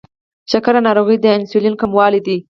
شکره 0.51 0.79
ناروغي 0.87 1.17
د 1.21 1.25
انسولین 1.37 1.75
کموالي 1.81 2.21
ده. 2.27 2.37